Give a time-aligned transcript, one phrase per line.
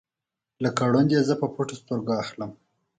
[0.63, 2.51] لکه ړوند یې زه په پټو سترګو اخلم